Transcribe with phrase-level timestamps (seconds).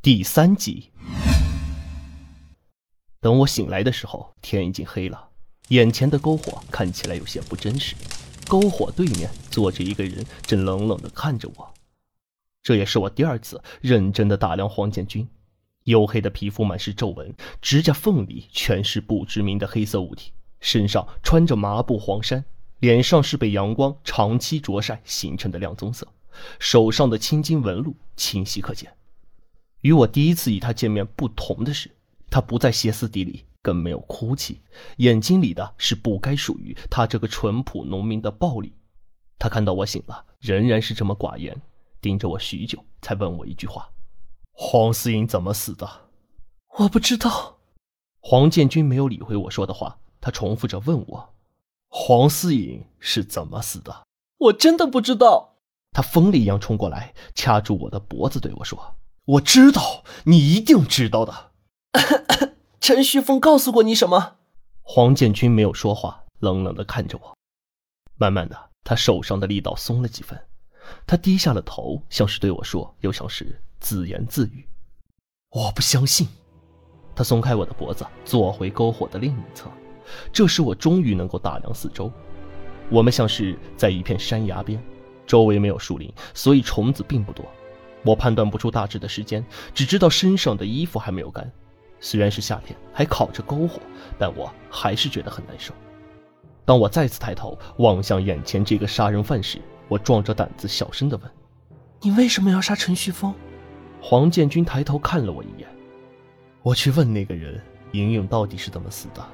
[0.00, 0.92] 第三集。
[3.20, 5.30] 等我醒来的时候，天已经黑了，
[5.70, 7.96] 眼前的篝火看起来有些不真实。
[8.46, 11.74] 篝火对面坐着一个人，正冷冷的看着我。
[12.62, 15.28] 这也是我第二次认真的打量黄建军，
[15.86, 22.44] 黝黑的皮肤满是皱纹，指甲缝里全是不知名的黑色物体，身上穿着麻布黄衫，
[22.78, 26.06] 脸上是被阳光长期灼晒形成的亮棕色，
[26.60, 28.94] 手上的青筋纹路清晰可见。
[29.80, 31.90] 与我第一次与他见面不同的是，
[32.30, 34.60] 他不再歇斯底里，更没有哭泣，
[34.96, 38.74] 眼睛里的是不该属于他这个淳朴农民的暴力。
[39.38, 41.60] 他看到我醒了，仍然是这么寡言，
[42.00, 43.88] 盯着我许久，才问我一句话
[44.50, 45.88] ：“黄思颖怎么死的？”
[46.78, 47.58] 我不知道。
[48.20, 51.34] 黄建军没有理会我说的话，他重复着问我
[51.86, 54.04] ：“黄思颖是怎么死的？”
[54.38, 55.54] 我真的不知道。
[55.92, 58.97] 他疯了一样冲过来，掐住我的脖子，对我说。
[59.28, 61.50] 我知道，你一定知道的。
[62.80, 64.36] 陈旭峰告诉过你什么？
[64.82, 67.36] 黄建军没有说话，冷冷的看着我。
[68.16, 70.40] 慢慢的，他手上的力道松了几分，
[71.06, 74.66] 他低下了头，像是对我说，又像是自言自语。
[75.50, 76.26] 我不相信。
[77.14, 79.70] 他松开我的脖子，坐回篝火的另一侧。
[80.32, 82.10] 这时，我终于能够打量四周。
[82.88, 84.82] 我们像是在一片山崖边，
[85.26, 87.44] 周围没有树林，所以虫子并不多。
[88.04, 91.50] 我判断不出大致的时间，只知道身上的衣服还没有干。
[92.00, 93.80] 虽然是夏天，还烤着篝火，
[94.18, 95.74] 但我还是觉得很难受。
[96.64, 101.30] 当我再次抬头望向眼前这个杀人犯时，我壮着胆子小声地问
[102.02, 103.34] ：“你为什么要杀陈旭峰？”
[104.00, 105.68] 黄建军抬头看了我一眼。
[106.62, 107.60] 我去问那个人
[107.92, 109.26] 莹莹到底是怎么死的，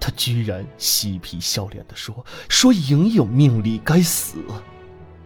[0.00, 4.38] 他居然嬉皮笑脸地说：“说莹莹命里该死。”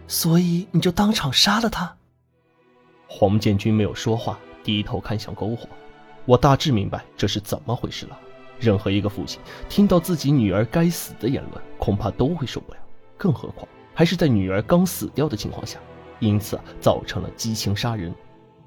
[0.05, 1.95] 所以你就当场杀了他？
[3.15, 5.69] 黄建军没有说话，低头看向篝火。
[6.25, 8.19] 我大致明白这是怎么回事了。
[8.59, 9.39] 任何一个父亲
[9.69, 12.79] 听到自己女儿该死的言论，恐怕都会受不了，
[13.15, 15.77] 更何况还是在女儿刚死掉的情况下，
[16.19, 18.11] 因此造成了激情杀人。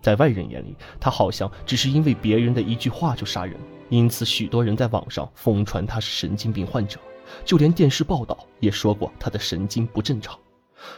[0.00, 3.56] 在外人眼里，他好像只是因为别人的一句话就杀人，
[3.88, 7.00] 因此许多人在网上疯传他是神经病患者，
[7.44, 10.38] 就连电视报道也说过他的神经不正常。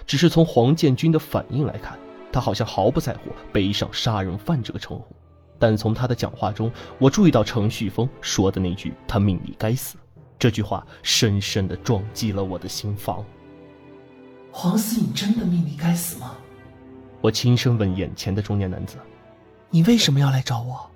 [0.06, 1.98] 只是从黄建军的反应来看。
[2.32, 5.16] 他好像毫不在乎背上“杀人犯”这个称呼，
[5.58, 9.96] 但从他的讲话中，我注意到程旭峰说的那句“他命里该死”
[10.38, 13.24] 这句话，深深的撞击了我的心房。
[14.52, 16.36] 黄思颖真的命里该死吗？
[17.20, 18.96] 我轻声问眼前的中年男子
[19.70, 20.88] ：“你为什么要来找我？”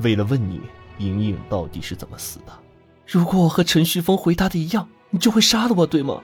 [0.00, 0.60] 为了问你，
[0.98, 2.52] 莹莹到底是怎么死的。
[3.06, 6.20] 如果我和陈旭峰回答的一样，你就会杀了我，对吗？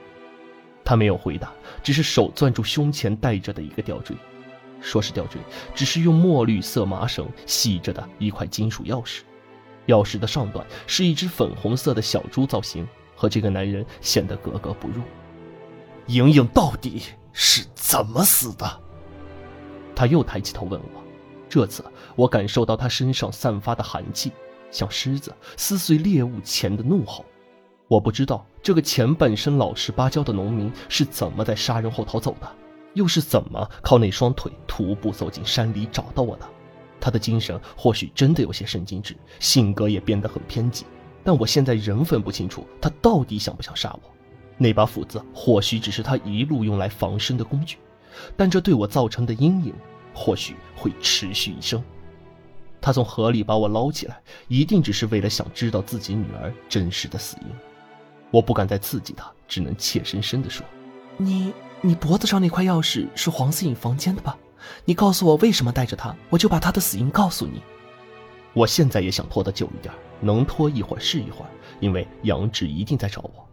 [0.83, 1.51] 他没有回答，
[1.81, 4.15] 只是手攥住胸前戴着的一个吊坠。
[4.81, 5.39] 说是吊坠，
[5.75, 9.21] 只是用墨绿色麻绳系着的一块金属钥匙，
[9.87, 15.01] 钥匙的上端是一只粉红色的小猪造型，和这个男人显得格格不入。
[16.07, 18.81] 莹莹到底是怎么死的？
[19.95, 21.03] 他又抬起头问我，
[21.47, 24.31] 这次我感受到他身上散发的寒气，
[24.71, 27.23] 像狮子撕碎猎物前的怒吼。
[27.87, 32.51] 我不知道这个前半生老实巴交的农民是怎么在杀人后逃走的。
[32.93, 36.45] 又是怎么靠那双腿徒步走进山里找到我的？
[36.99, 40.85] 他的精神或许真的有些神经质，性格也变得很偏激，
[41.23, 44.11] 但我现在仍分不清楚他到底想不想杀我。
[44.57, 47.77] 那把斧子或许只是他一路用来防身的工具，
[48.37, 49.73] 但这对我造成的阴影
[50.13, 51.83] 或许会持续一生。
[52.79, 57.47] 他从河里把我捞起来，一定只是为了想知道自己女儿真实的死因。
[58.29, 60.63] 我不敢再刺激他，只能怯生生地说
[61.17, 61.51] ：“你。”
[61.83, 64.37] 你脖子上那块钥匙是黄思颖房间的吧？
[64.85, 67.59] 你告诉我为什么带着它，我就把她的死因告诉你。
[68.53, 71.49] 我现在也想拖得久一点，能拖一会儿是一会儿，
[71.79, 73.47] 因为杨志一定在找我。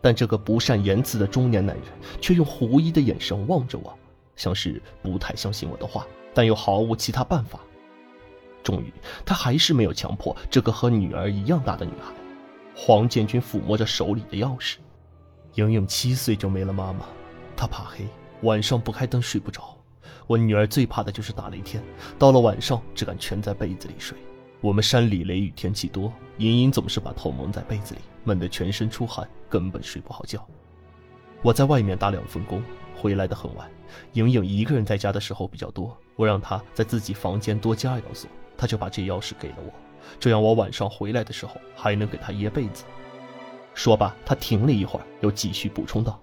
[0.00, 1.84] 但这个不善言辞的中年男人
[2.20, 3.98] 却用狐疑的眼神望着我，
[4.36, 7.58] 像是不太相信我的话，但又毫无其他办法。
[8.62, 8.92] 终于，
[9.26, 12.12] 他还是没有强迫这个和女儿一样大的女孩。
[12.76, 14.76] 黄建军抚摸着手里的钥匙，
[15.54, 17.06] 莹莹七岁就没了妈妈。
[17.62, 18.04] 他怕黑，
[18.40, 19.78] 晚上不开灯睡不着。
[20.26, 21.80] 我女儿最怕的就是打雷天，
[22.18, 24.18] 到了晚上只敢蜷在被子里睡。
[24.60, 30.44] 我们山里雷雨天气多，莹莹总是把头蒙在被子里，闷得全身出汗，根本睡不好觉。
[31.40, 32.60] 我在外面打两份工，
[32.96, 33.70] 回来的很晚。
[34.14, 38.28] 莹莹一个人在家的时候比较多，我让她在自己房间多加一道锁，
[38.58, 39.72] 她就把这钥匙给了我，
[40.18, 42.82] 这样我晚上回来的时候还能给她掖被子。
[43.72, 46.20] 说罢，她停了一会儿，又继续补充道。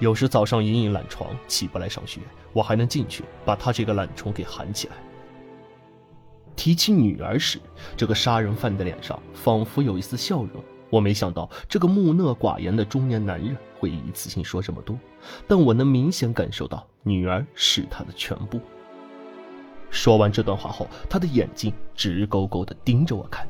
[0.00, 2.20] 有时早上隐隐懒床起不来上学，
[2.54, 4.94] 我还能进去把他这个懒虫给喊起来。
[6.56, 7.60] 提起女儿时，
[7.96, 10.50] 这个杀人犯的脸上仿佛有一丝笑容。
[10.88, 14.98] 我没想到这个木讷寡言的中年男人会一次性说这么多，
[15.46, 18.58] 但我能明显感受到女儿是他的全部。
[19.90, 23.46] 说完这段话后，他的眼睛直勾勾地盯着我看。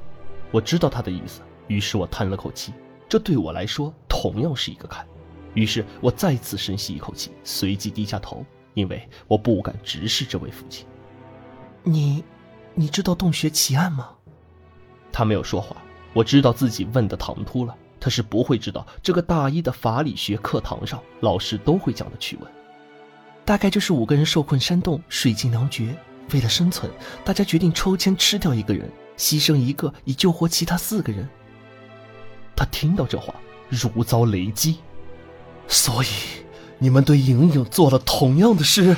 [0.50, 2.74] 我知道他的意思，于是我叹了口气。
[3.08, 5.06] 这对我来说同样是一个坎。
[5.54, 8.44] 于是我再次深吸一口气，随即低下头，
[8.74, 10.86] 因为我不敢直视这位父亲。
[11.82, 12.22] 你，
[12.74, 14.10] 你知道洞穴奇案吗？
[15.12, 15.76] 他没有说话。
[16.12, 22.52] 我知道自己问的唐突了，他是不会知道这个大一的法理学课堂上老师都会讲的趣闻。
[23.44, 25.94] 大概就是五个人受困山洞，水尽粮绝，
[26.32, 26.90] 为了生存，
[27.24, 31.28] 大家决定抽签吃掉一个人，牺牲一个以救活其他四个人。
[32.56, 33.34] 他听到这话
[33.68, 34.78] 如遭雷击，
[35.70, 36.08] 所以
[36.78, 38.94] 你们对莹莹做了同样的事。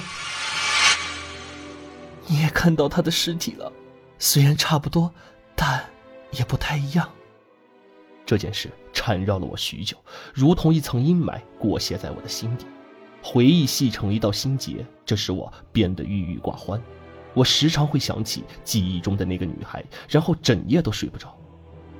[2.26, 3.72] 你也看到她的尸体了，
[4.18, 5.12] 虽然差不多，
[5.54, 5.84] 但。
[6.32, 7.06] 也不太一样。
[8.24, 9.98] 这件事缠绕了我许久，
[10.32, 12.64] 如同一层阴霾裹挟在我的心底。
[13.22, 16.80] 回忆系成一道心结，这使我变得郁郁寡欢。
[17.34, 21.36] 我时常会想起记忆中的那个女孩，然后整夜都睡不着。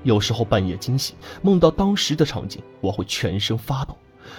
[0.03, 3.95] 有时候半夜惊醒，梦到当时的场景，我会全身发抖。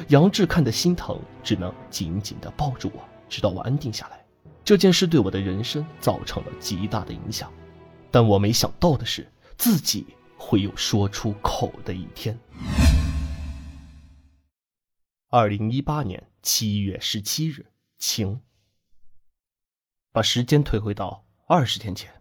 [0.09, 4.25] 杨志看得心疼，只能紧紧地抱住我，直到我安定下来。
[4.63, 7.51] 这件事对我的人生造成了极大的影响，
[8.09, 9.27] 但我没想到的是。
[9.55, 12.37] 自己会有说出口的一天。
[15.29, 18.41] 二零一八年七月十七日，晴。
[20.11, 22.11] 把时间推回到二十天前，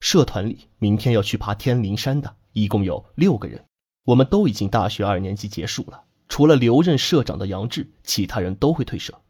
[0.00, 3.64] 社团里明天要去爬天灵山的，一共有六个人。
[4.04, 9.20] 我们都已经大学二年级结束了，除了留任社长的杨志，其他人都会退社。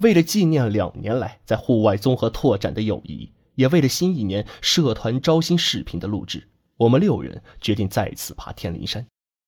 [0.00, 6.46] 为了纪念两年来在户外综合拓展的友谊，也为了新一年社团招新视频的录制。
[6.76, 9.04] 我们六人决定再次爬天灵山。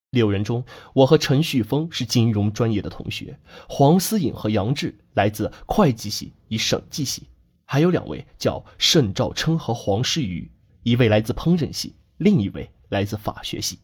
[0.09, 3.37] 六人中，我和陈旭峰是金融专业的同学，
[3.69, 7.27] 黄思颖和杨志来自会计系与审计系，
[7.65, 10.49] 还有两位叫盛兆琛和黄诗瑜，
[10.81, 13.77] 一位来自烹饪系，另一位来自法学系。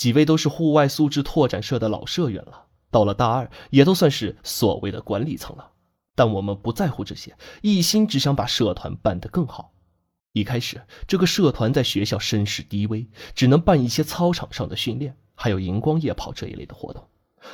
[0.00, 5.72] 几位都是户外素质拓展社的老社员了，到了大二也都算是所谓的管理层了。
[6.14, 9.74] 但我们不在乎这些，一心只想把社团办得更好。
[10.32, 17.06] 一开始，这个社团在学校声势低微，只能办一些操场上的训练，还有荧光夜跑这一类的活动。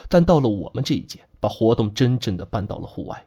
[0.08, 3.26] 但到了我们这一届，把活动真正的搬到了户外。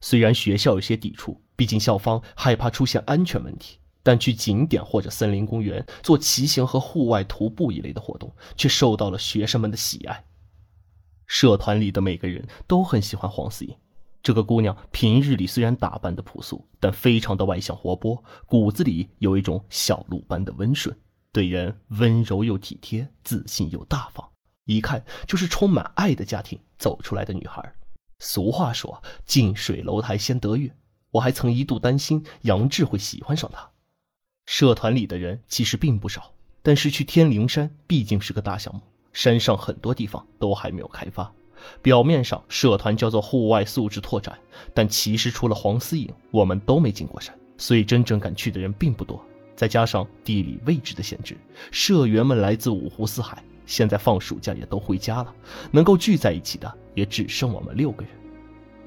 [0.00, 10.24] 虽然学校有些抵触，毕竟校方害怕出现安全问题，但去景点或者森林公园做骑行和户外徒步一类的活动，却受到了学生们的喜爱。
[11.26, 13.76] 社团里的每个人都很喜欢黄思颖。
[14.22, 20.96] 这个姑娘平日里虽然打扮的朴素，但非常的外向活泼，骨子里有一种小鹿般的温顺，
[21.32, 24.24] 对人温柔又体贴，自信又大方，
[24.66, 27.74] 一看就是充满爱的家庭走出来的女孩。
[28.20, 30.72] 俗话说“近水楼台先得月”，
[31.10, 33.68] 我还曾一度担心杨志会喜欢上她。
[34.46, 36.32] 社团里的人其实并不少，
[36.62, 38.80] 但是去天灵山毕竟是个大项目，
[39.12, 41.30] 山上很多地方都还没有开发。
[41.82, 44.38] 表面上社团叫做户外素质拓展，
[44.72, 49.20] 但其实除了黄思颖，我们都没进过山，所以真正敢去的人并不多。
[49.56, 51.36] 再加上地理位置的限制，
[51.72, 55.34] 社员们来自五湖四海，现在放暑假也都回家了，
[55.72, 58.12] 能够聚在一起的也只剩我们六个人。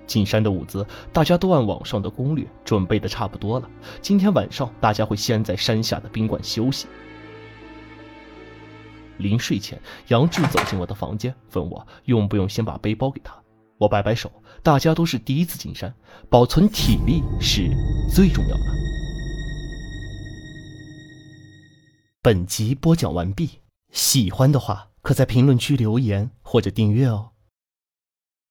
[0.09, 3.69] 进山的物资，大家都按网上的攻略准备的差不多了。
[4.01, 6.87] 今天晚上大家会先在山下的宾馆休息。
[9.19, 13.35] 临睡前，杨志走进我的房间，问我用不用先把背包给他。
[13.77, 14.31] 我摆摆手，
[14.63, 15.93] 大家都是第一次进山，
[16.27, 17.69] 保存体力是
[18.13, 18.63] 最重要的。
[22.21, 23.59] 本集播讲完毕，
[23.91, 27.28] 喜欢的话可在评论区留言或者订阅哦。